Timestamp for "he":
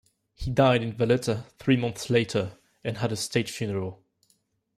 0.33-0.49